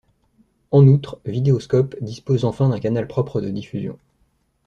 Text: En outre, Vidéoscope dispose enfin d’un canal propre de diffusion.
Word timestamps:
En 0.71 0.87
outre, 0.87 1.19
Vidéoscope 1.27 1.95
dispose 2.01 2.43
enfin 2.45 2.69
d’un 2.69 2.79
canal 2.79 3.07
propre 3.07 3.39
de 3.39 3.51
diffusion. 3.51 3.99